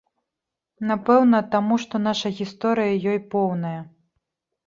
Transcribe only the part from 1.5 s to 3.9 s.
таму, што наша гісторыя ёй поўная.